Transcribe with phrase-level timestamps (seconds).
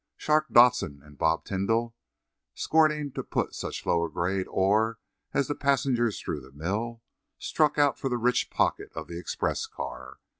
[0.17, 1.93] Shark Dodson and Bob Tidball,
[2.55, 4.97] scorning to put such low grade ore
[5.31, 7.03] as the passengers through the mill,
[7.37, 10.17] struck out for the rich pocket of the express car.